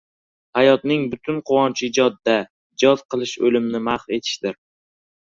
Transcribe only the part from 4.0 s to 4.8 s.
etishdir.